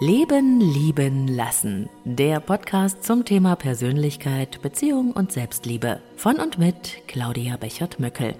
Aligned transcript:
Leben, 0.00 0.60
Lieben, 0.60 1.26
Lassen. 1.26 1.88
Der 2.04 2.38
Podcast 2.38 3.02
zum 3.02 3.24
Thema 3.24 3.56
Persönlichkeit, 3.56 4.62
Beziehung 4.62 5.10
und 5.10 5.32
Selbstliebe. 5.32 6.00
Von 6.14 6.36
und 6.36 6.56
mit 6.56 6.98
Claudia 7.08 7.56
Bechert-Möckel. 7.56 8.36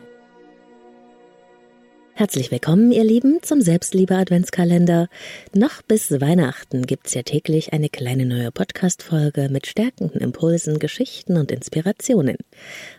Herzlich 2.12 2.52
willkommen, 2.52 2.92
ihr 2.92 3.02
Lieben, 3.02 3.42
zum 3.42 3.60
Selbstliebe-Adventskalender. 3.60 5.08
Noch 5.52 5.82
bis 5.82 6.12
Weihnachten 6.20 6.86
gibt's 6.86 7.14
ja 7.14 7.22
täglich 7.22 7.72
eine 7.72 7.88
kleine 7.88 8.24
neue 8.24 8.52
Podcast-Folge 8.52 9.48
mit 9.50 9.66
stärkenden 9.66 10.20
Impulsen, 10.20 10.78
Geschichten 10.78 11.36
und 11.36 11.50
Inspirationen. 11.50 12.36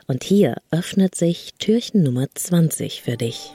Und 0.08 0.26
hier 0.26 0.58
öffnet 0.70 1.16
sich 1.16 1.54
Türchen 1.60 2.04
Nummer 2.04 2.28
20 2.36 3.04
für 3.04 3.16
dich. 3.16 3.54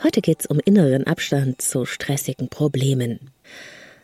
Heute 0.00 0.20
geht's 0.20 0.46
um 0.46 0.60
inneren 0.64 1.08
Abstand 1.08 1.60
zu 1.60 1.84
stressigen 1.84 2.48
Problemen. 2.48 3.18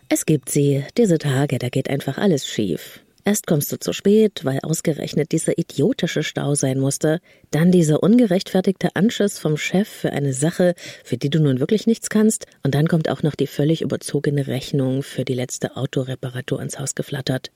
Es 0.09 0.27
gibt 0.27 0.51
sie, 0.51 0.85
diese 0.99 1.19
Tage, 1.19 1.59
da 1.59 1.69
geht 1.69 1.89
einfach 1.89 2.19
alles 2.19 2.49
schief. 2.49 2.99
Erst 3.25 3.47
kommst 3.47 3.71
du 3.71 3.79
zu 3.79 3.93
spät, 3.93 4.45
weil 4.45 4.59
ausgerechnet 4.65 5.31
dieser 5.31 5.57
idiotische 5.57 6.25
Stau 6.25 6.57
sein 6.57 6.81
musste, 6.81 7.21
dann 7.53 7.71
dieser 7.71 8.03
ungerechtfertigte 8.03 8.97
Anschiss 8.97 9.39
vom 9.39 9.57
Chef 9.57 9.89
für 9.89 10.11
eine 10.11 10.33
Sache, 10.33 10.75
für 11.05 11.17
die 11.17 11.31
du 11.31 11.39
nun 11.39 11.61
wirklich 11.61 11.87
nichts 11.87 12.11
kannst, 12.11 12.47
und 12.65 12.75
dann 12.75 12.89
kommt 12.89 13.09
auch 13.09 13.23
noch 13.23 13.37
die 13.37 13.47
völlig 13.47 13.81
überzogene 13.81 14.49
Rechnung 14.49 15.05
für 15.05 15.25
die 15.25 15.33
letzte 15.35 15.77
Autoreparatur 15.77 16.61
ins 16.61 16.81
Haus 16.81 16.97
geflattert. 16.97 17.53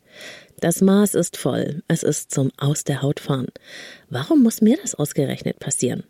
Das 0.60 0.80
Maß 0.80 1.16
ist 1.16 1.36
voll, 1.36 1.82
es 1.88 2.04
ist 2.04 2.30
zum 2.30 2.52
Aus 2.56 2.84
der 2.84 3.02
Haut 3.02 3.18
fahren. 3.18 3.48
Warum 4.08 4.44
muss 4.44 4.62
mir 4.62 4.78
das 4.80 4.94
ausgerechnet 4.94 5.58
passieren? 5.58 6.04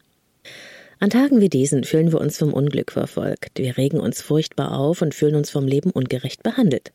An 1.00 1.10
Tagen 1.10 1.40
wie 1.40 1.48
diesen 1.48 1.84
fühlen 1.84 2.10
wir 2.10 2.20
uns 2.20 2.38
vom 2.38 2.52
Unglück 2.52 2.90
verfolgt. 2.90 3.58
Wir 3.58 3.76
regen 3.76 4.00
uns 4.00 4.20
furchtbar 4.20 4.76
auf 4.76 5.00
und 5.00 5.14
fühlen 5.14 5.36
uns 5.36 5.48
vom 5.48 5.68
Leben 5.68 5.90
ungerecht 5.90 6.42
behandelt. 6.42 6.92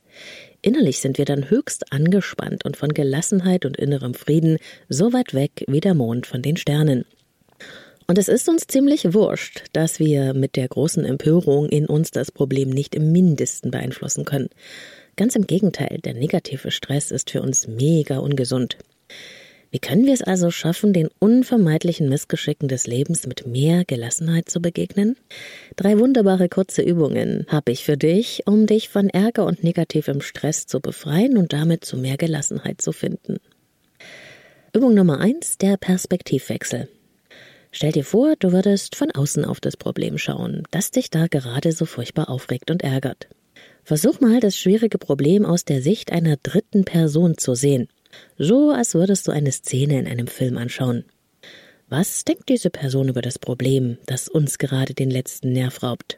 Innerlich 0.61 0.99
sind 0.99 1.17
wir 1.17 1.23
dann 1.23 1.49
höchst 1.49 1.93
angespannt 1.93 2.65
und 2.65 2.75
von 2.75 2.93
Gelassenheit 2.93 3.65
und 3.65 3.77
innerem 3.77 4.13
Frieden 4.13 4.57
so 4.89 5.13
weit 5.13 5.33
weg 5.33 5.63
wie 5.67 5.79
der 5.79 5.93
Mond 5.93 6.27
von 6.27 6.41
den 6.41 6.57
Sternen. 6.57 7.05
Und 8.05 8.17
es 8.17 8.27
ist 8.27 8.49
uns 8.49 8.67
ziemlich 8.67 9.13
wurscht, 9.13 9.63
dass 9.71 9.99
wir 9.99 10.33
mit 10.33 10.57
der 10.57 10.67
großen 10.67 11.05
Empörung 11.05 11.69
in 11.69 11.85
uns 11.85 12.11
das 12.11 12.29
Problem 12.29 12.69
nicht 12.69 12.95
im 12.95 13.13
mindesten 13.13 13.71
beeinflussen 13.71 14.25
können. 14.25 14.49
Ganz 15.15 15.37
im 15.37 15.47
Gegenteil, 15.47 15.99
der 16.03 16.13
negative 16.13 16.71
Stress 16.71 17.11
ist 17.11 17.29
für 17.29 17.41
uns 17.41 17.67
mega 17.67 18.17
ungesund. 18.17 18.77
Wie 19.73 19.79
können 19.79 20.05
wir 20.05 20.13
es 20.13 20.21
also 20.21 20.51
schaffen, 20.51 20.93
den 20.93 21.09
unvermeidlichen 21.17 22.07
Missgeschicken 22.07 22.67
des 22.67 22.85
Lebens 22.85 23.25
mit 23.25 23.47
mehr 23.47 23.85
Gelassenheit 23.85 24.47
zu 24.47 24.61
begegnen? 24.61 25.15
Drei 25.75 25.97
wunderbare 25.97 26.47
kurze 26.47 26.83
Übungen 26.83 27.47
habe 27.47 27.71
ich 27.71 27.83
für 27.83 27.97
dich, 27.97 28.43
um 28.45 28.67
dich 28.67 28.89
von 28.89 29.09
Ärger 29.09 29.47
und 29.47 29.63
negativem 29.63 30.21
Stress 30.21 30.67
zu 30.67 30.79
befreien 30.79 31.39
und 31.39 31.53
damit 31.53 31.85
zu 31.85 31.97
mehr 31.97 32.17
Gelassenheit 32.17 32.83
zu 32.83 32.91
finden. 32.91 33.37
Übung 34.73 34.93
Nummer 34.93 35.19
eins: 35.19 35.57
der 35.57 35.77
Perspektivwechsel. 35.77 36.87
Stell 37.71 37.93
dir 37.93 38.05
vor, 38.05 38.35
du 38.37 38.51
würdest 38.51 38.95
von 38.95 39.09
außen 39.09 39.43
auf 39.43 39.59
das 39.59 39.75
Problem 39.75 40.19
schauen, 40.19 40.67
das 40.69 40.91
dich 40.91 41.09
da 41.09 41.25
gerade 41.25 41.71
so 41.71 41.85
furchtbar 41.85 42.29
aufregt 42.29 42.69
und 42.69 42.83
ärgert. 42.83 43.27
Versuch 43.83 44.19
mal, 44.19 44.39
das 44.39 44.55
schwierige 44.55 44.99
Problem 44.99 45.47
aus 45.47 45.65
der 45.65 45.81
Sicht 45.81 46.11
einer 46.11 46.37
dritten 46.37 46.85
Person 46.85 47.39
zu 47.39 47.55
sehen. 47.55 47.87
So, 48.37 48.71
als 48.71 48.93
würdest 48.93 49.27
du 49.27 49.31
eine 49.31 49.51
Szene 49.51 49.99
in 49.99 50.07
einem 50.07 50.27
Film 50.27 50.57
anschauen. 50.57 51.05
Was 51.89 52.25
denkt 52.25 52.49
diese 52.49 52.69
Person 52.69 53.09
über 53.09 53.21
das 53.21 53.37
Problem, 53.37 53.97
das 54.05 54.27
uns 54.27 54.57
gerade 54.57 54.93
den 54.93 55.11
letzten 55.11 55.51
Nerv 55.51 55.83
raubt? 55.83 56.17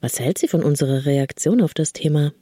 Was 0.00 0.18
hält 0.18 0.38
sie 0.38 0.48
von 0.48 0.62
unserer 0.62 1.06
Reaktion 1.06 1.60
auf 1.62 1.74
das 1.74 1.92
Thema? 1.92 2.32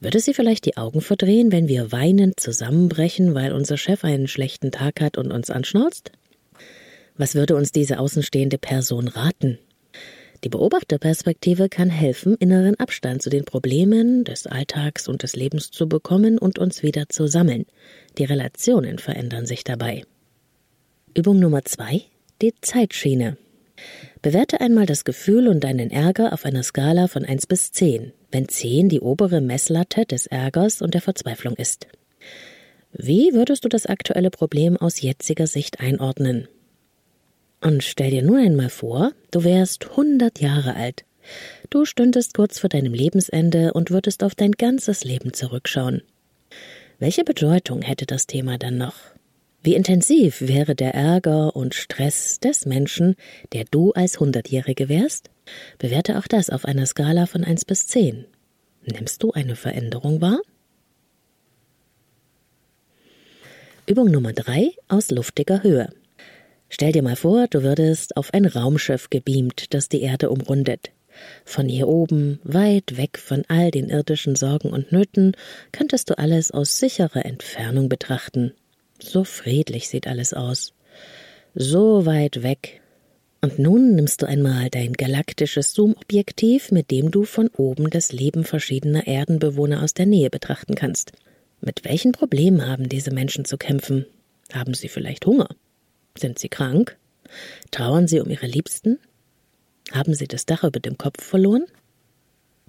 Würde 0.00 0.18
sie 0.18 0.34
vielleicht 0.34 0.66
die 0.66 0.76
Augen 0.76 1.00
verdrehen, 1.00 1.52
wenn 1.52 1.68
wir 1.68 1.92
weinend 1.92 2.40
zusammenbrechen, 2.40 3.34
weil 3.34 3.52
unser 3.52 3.76
Chef 3.76 4.04
einen 4.04 4.26
schlechten 4.26 4.72
Tag 4.72 5.00
hat 5.00 5.16
und 5.16 5.30
uns 5.30 5.48
anschnauzt? 5.50 6.10
Was 7.16 7.34
würde 7.34 7.54
uns 7.54 7.70
diese 7.70 8.00
außenstehende 8.00 8.58
Person 8.58 9.06
raten? 9.06 9.58
Die 10.44 10.48
Beobachterperspektive 10.48 11.68
kann 11.68 11.88
helfen, 11.88 12.34
inneren 12.34 12.74
Abstand 12.80 13.22
zu 13.22 13.30
den 13.30 13.44
Problemen 13.44 14.24
des 14.24 14.46
Alltags 14.46 15.06
und 15.06 15.22
des 15.22 15.36
Lebens 15.36 15.70
zu 15.70 15.88
bekommen 15.88 16.36
und 16.36 16.58
uns 16.58 16.82
wieder 16.82 17.08
zu 17.08 17.28
sammeln. 17.28 17.64
Die 18.18 18.24
Relationen 18.24 18.98
verändern 18.98 19.46
sich 19.46 19.62
dabei. 19.62 20.04
Übung 21.16 21.38
Nummer 21.38 21.64
zwei: 21.64 22.02
die 22.40 22.54
Zeitschiene. 22.60 23.36
Bewerte 24.20 24.60
einmal 24.60 24.86
das 24.86 25.04
Gefühl 25.04 25.46
und 25.46 25.62
deinen 25.62 25.90
Ärger 25.90 26.32
auf 26.32 26.44
einer 26.44 26.62
Skala 26.62 27.06
von 27.06 27.24
1 27.24 27.46
bis 27.46 27.72
10, 27.72 28.12
wenn 28.30 28.48
10 28.48 28.88
die 28.88 29.00
obere 29.00 29.40
Messlatte 29.40 30.06
des 30.06 30.26
Ärgers 30.26 30.82
und 30.82 30.94
der 30.94 31.00
Verzweiflung 31.00 31.54
ist. 31.54 31.86
Wie 32.92 33.32
würdest 33.32 33.64
du 33.64 33.68
das 33.68 33.86
aktuelle 33.86 34.30
Problem 34.30 34.76
aus 34.76 35.00
jetziger 35.00 35.46
Sicht 35.46 35.80
einordnen? 35.80 36.48
Und 37.62 37.84
stell 37.84 38.10
dir 38.10 38.22
nur 38.22 38.38
einmal 38.38 38.70
vor, 38.70 39.12
du 39.30 39.44
wärst 39.44 39.90
100 39.90 40.40
Jahre 40.40 40.74
alt. 40.74 41.04
Du 41.70 41.84
stündest 41.84 42.34
kurz 42.34 42.58
vor 42.58 42.68
deinem 42.68 42.92
Lebensende 42.92 43.72
und 43.72 43.92
würdest 43.92 44.24
auf 44.24 44.34
dein 44.34 44.52
ganzes 44.52 45.04
Leben 45.04 45.32
zurückschauen. 45.32 46.02
Welche 46.98 47.22
Bedeutung 47.22 47.82
hätte 47.82 48.04
das 48.04 48.26
Thema 48.26 48.58
dann 48.58 48.78
noch? 48.78 48.96
Wie 49.62 49.76
intensiv 49.76 50.40
wäre 50.40 50.74
der 50.74 50.94
Ärger 50.94 51.54
und 51.54 51.76
Stress 51.76 52.40
des 52.40 52.66
Menschen, 52.66 53.14
der 53.52 53.64
du 53.70 53.92
als 53.92 54.18
Hundertjährige 54.18 54.88
wärst? 54.88 55.30
Bewerte 55.78 56.18
auch 56.18 56.26
das 56.26 56.50
auf 56.50 56.64
einer 56.64 56.86
Skala 56.86 57.26
von 57.26 57.44
1 57.44 57.64
bis 57.64 57.86
10. 57.86 58.24
Nimmst 58.86 59.22
du 59.22 59.30
eine 59.30 59.54
Veränderung 59.54 60.20
wahr? 60.20 60.40
Übung 63.86 64.10
Nummer 64.10 64.32
3 64.32 64.72
aus 64.88 65.12
luftiger 65.12 65.62
Höhe. 65.62 65.90
Stell 66.74 66.92
dir 66.92 67.02
mal 67.02 67.16
vor, 67.16 67.48
du 67.48 67.62
würdest 67.62 68.16
auf 68.16 68.32
ein 68.32 68.46
Raumschiff 68.46 69.10
gebeamt, 69.10 69.74
das 69.74 69.90
die 69.90 70.00
Erde 70.00 70.30
umrundet. 70.30 70.90
Von 71.44 71.68
hier 71.68 71.86
oben, 71.86 72.40
weit 72.44 72.96
weg 72.96 73.18
von 73.18 73.44
all 73.48 73.70
den 73.70 73.90
irdischen 73.90 74.36
Sorgen 74.36 74.70
und 74.70 74.90
Nöten, 74.90 75.36
könntest 75.72 76.08
du 76.08 76.16
alles 76.16 76.50
aus 76.50 76.78
sicherer 76.78 77.26
Entfernung 77.26 77.90
betrachten. 77.90 78.54
So 78.98 79.22
friedlich 79.22 79.90
sieht 79.90 80.06
alles 80.06 80.32
aus. 80.32 80.72
So 81.54 82.06
weit 82.06 82.42
weg. 82.42 82.80
Und 83.42 83.58
nun 83.58 83.94
nimmst 83.94 84.22
du 84.22 84.26
einmal 84.26 84.70
dein 84.70 84.94
galaktisches 84.94 85.74
Zoom-Objektiv, 85.74 86.70
mit 86.70 86.90
dem 86.90 87.10
du 87.10 87.24
von 87.24 87.48
oben 87.48 87.90
das 87.90 88.12
Leben 88.12 88.44
verschiedener 88.44 89.06
Erdenbewohner 89.06 89.82
aus 89.82 89.92
der 89.92 90.06
Nähe 90.06 90.30
betrachten 90.30 90.74
kannst. 90.74 91.12
Mit 91.60 91.84
welchen 91.84 92.12
Problemen 92.12 92.66
haben 92.66 92.88
diese 92.88 93.12
Menschen 93.12 93.44
zu 93.44 93.58
kämpfen? 93.58 94.06
Haben 94.54 94.72
sie 94.72 94.88
vielleicht 94.88 95.26
Hunger? 95.26 95.50
Sind 96.18 96.38
Sie 96.38 96.48
krank? 96.48 96.96
Trauern 97.70 98.08
Sie 98.08 98.20
um 98.20 98.30
Ihre 98.30 98.46
Liebsten? 98.46 98.98
Haben 99.92 100.14
Sie 100.14 100.26
das 100.26 100.46
Dach 100.46 100.64
über 100.64 100.80
dem 100.80 100.98
Kopf 100.98 101.22
verloren? 101.22 101.64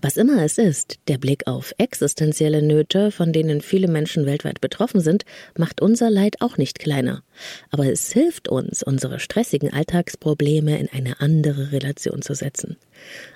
Was 0.03 0.17
immer 0.17 0.43
es 0.43 0.57
ist, 0.57 0.99
der 1.07 1.17
Blick 1.17 1.47
auf 1.47 1.73
existenzielle 1.77 2.61
Nöte, 2.61 3.09
von 3.09 3.31
denen 3.31 3.61
viele 3.61 3.87
Menschen 3.87 4.25
weltweit 4.25 4.59
betroffen 4.59 4.99
sind, 4.99 5.23
macht 5.57 5.81
unser 5.81 6.09
Leid 6.09 6.41
auch 6.41 6.57
nicht 6.57 6.77
kleiner. 6.79 7.23
Aber 7.71 7.89
es 7.89 8.11
hilft 8.11 8.49
uns, 8.49 8.83
unsere 8.83 9.21
stressigen 9.21 9.71
Alltagsprobleme 9.71 10.77
in 10.77 10.89
eine 10.89 11.21
andere 11.21 11.71
Relation 11.71 12.21
zu 12.21 12.35
setzen. 12.35 12.75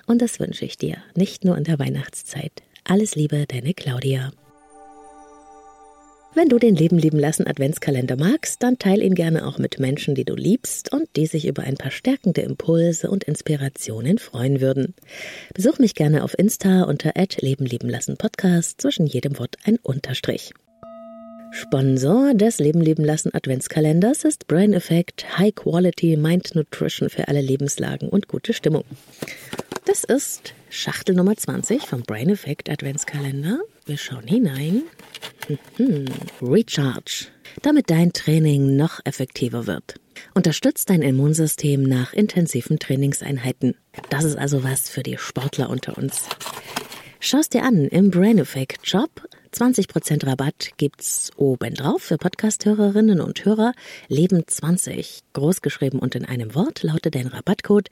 Und 0.06 0.20
das 0.20 0.40
wünsche 0.40 0.66
ich 0.66 0.76
dir, 0.76 0.98
nicht 1.14 1.42
nur 1.42 1.56
in 1.56 1.64
der 1.64 1.78
Weihnachtszeit. 1.78 2.52
Alles 2.84 3.14
Liebe, 3.14 3.46
deine 3.46 3.72
Claudia. 3.72 4.30
Wenn 6.34 6.48
du 6.48 6.58
den 6.58 6.76
Leben 6.76 6.98
lieben 6.98 7.18
lassen 7.18 7.46
Adventskalender 7.46 8.16
magst, 8.16 8.62
dann 8.62 8.78
teil 8.78 9.02
ihn 9.02 9.14
gerne 9.14 9.46
auch 9.46 9.58
mit 9.58 9.78
Menschen, 9.78 10.14
die 10.14 10.24
du 10.24 10.34
liebst 10.34 10.92
und 10.92 11.08
die 11.16 11.26
sich 11.26 11.46
über 11.46 11.62
ein 11.62 11.76
paar 11.76 11.90
stärkende 11.90 12.42
Impulse 12.42 13.10
und 13.10 13.24
Inspirationen 13.24 14.18
freuen 14.18 14.60
würden. 14.60 14.94
Besuch 15.54 15.78
mich 15.78 15.94
gerne 15.94 16.22
auf 16.22 16.38
Insta 16.38 16.82
unter 16.82 17.12
Leben 17.40 17.64
lieben 17.64 17.88
lassen 17.88 18.18
Podcast, 18.18 18.80
zwischen 18.80 19.06
jedem 19.06 19.38
Wort 19.38 19.56
ein 19.64 19.78
Unterstrich. 19.82 20.52
Sponsor 21.50 22.34
des 22.34 22.58
Leben 22.58 22.82
lieben 22.82 23.04
lassen 23.04 23.34
Adventskalenders 23.34 24.24
ist 24.24 24.46
Brain 24.46 24.74
Effect 24.74 25.38
High 25.38 25.54
Quality 25.54 26.16
Mind 26.18 26.54
Nutrition 26.54 27.08
für 27.08 27.26
alle 27.28 27.40
Lebenslagen 27.40 28.10
und 28.10 28.28
gute 28.28 28.52
Stimmung. 28.52 28.84
Das 29.86 30.04
ist 30.04 30.52
Schachtel 30.68 31.14
Nummer 31.14 31.36
20 31.36 31.86
vom 31.86 32.02
Brain 32.02 32.28
Effect 32.28 32.68
Adventskalender. 32.68 33.60
Wir 33.86 33.96
schauen 33.96 34.26
hinein. 34.26 34.82
Mhm. 35.78 36.06
Recharge. 36.42 37.28
Damit 37.62 37.90
dein 37.90 38.12
Training 38.12 38.76
noch 38.76 39.00
effektiver 39.04 39.66
wird. 39.66 39.94
Unterstützt 40.34 40.90
dein 40.90 41.02
Immunsystem 41.02 41.82
nach 41.82 42.12
intensiven 42.12 42.78
Trainingseinheiten. 42.78 43.74
Das 44.10 44.24
ist 44.24 44.36
also 44.36 44.64
was 44.64 44.88
für 44.88 45.02
die 45.02 45.16
Sportler 45.18 45.70
unter 45.70 45.96
uns. 45.96 46.28
Schau's 47.20 47.48
dir 47.48 47.64
an 47.64 47.88
im 47.88 48.10
Brain 48.10 48.38
Effect 48.38 48.86
Shop. 48.88 49.10
20% 49.52 50.26
Rabatt 50.26 50.70
gibt's 50.76 51.32
oben 51.36 51.74
drauf 51.74 52.02
für 52.02 52.16
Podcast-Hörerinnen 52.16 53.20
und 53.20 53.44
Hörer. 53.44 53.72
Leben 54.08 54.44
20. 54.46 55.20
Großgeschrieben 55.32 55.98
und 55.98 56.14
in 56.14 56.24
einem 56.24 56.54
Wort 56.54 56.82
lautet 56.82 57.14
dein 57.14 57.26
Rabattcode. 57.26 57.88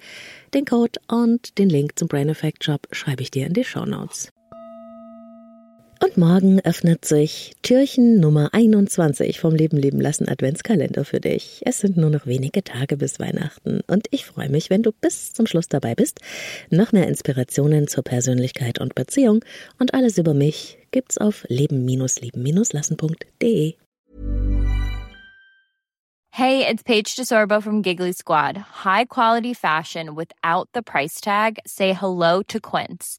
Den 0.54 0.64
Code 0.64 1.00
und 1.08 1.58
den 1.58 1.70
Link 1.70 1.98
zum 1.98 2.08
Brain 2.08 2.28
Effect 2.28 2.62
Shop 2.62 2.86
schreibe 2.92 3.22
ich 3.22 3.30
dir 3.30 3.46
in 3.46 3.54
die 3.54 3.64
Show 3.64 3.84
Notes. 3.84 4.30
Und 6.02 6.16
morgen 6.18 6.60
öffnet 6.60 7.06
sich 7.06 7.54
Türchen 7.62 8.20
Nummer 8.20 8.50
21 8.52 9.40
vom 9.40 9.54
Leben 9.54 9.78
leben 9.78 10.00
lassen 10.00 10.28
Adventskalender 10.28 11.04
für 11.04 11.20
dich. 11.20 11.62
Es 11.64 11.78
sind 11.78 11.96
nur 11.96 12.10
noch 12.10 12.26
wenige 12.26 12.62
Tage 12.62 12.98
bis 12.98 13.18
Weihnachten 13.18 13.80
und 13.86 14.06
ich 14.10 14.26
freue 14.26 14.50
mich, 14.50 14.68
wenn 14.68 14.82
du 14.82 14.92
bis 14.92 15.32
zum 15.32 15.46
Schluss 15.46 15.68
dabei 15.68 15.94
bist. 15.94 16.20
Noch 16.70 16.92
mehr 16.92 17.08
Inspirationen 17.08 17.88
zur 17.88 18.04
Persönlichkeit 18.04 18.78
und 18.78 18.94
Beziehung 18.94 19.42
und 19.78 19.94
alles 19.94 20.18
über 20.18 20.34
mich 20.34 20.76
gibt's 20.90 21.16
auf 21.18 21.46
leben-leben-lassen.de. 21.48 23.74
Hey, 26.30 26.66
it's 26.68 26.82
Paige 26.82 27.14
DeSorbo 27.16 27.62
from 27.62 27.80
Giggly 27.80 28.12
Squad. 28.12 28.58
High 28.84 29.06
quality 29.08 29.54
fashion 29.54 30.14
without 30.14 30.68
the 30.74 30.82
price 30.82 31.22
tag. 31.22 31.58
Say 31.66 31.94
hello 31.94 32.42
to 32.42 32.60
Quince. 32.60 33.18